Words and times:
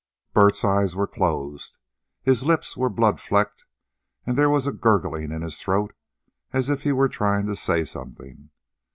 Bert's 0.33 0.65
eyes 0.65 0.95
were 0.95 1.05
closed. 1.05 1.77
His 2.23 2.43
lips 2.43 2.75
were 2.75 2.89
blood 2.89 3.21
flecked, 3.21 3.65
and 4.25 4.35
there 4.35 4.49
was 4.49 4.65
a 4.65 4.71
gurgling 4.71 5.31
in 5.31 5.43
his 5.43 5.59
throat 5.61 5.93
as 6.51 6.71
if 6.71 6.81
he 6.81 6.91
were 6.91 7.07
trying 7.07 7.45
to 7.45 7.55
say 7.55 7.85
something. 7.85 8.49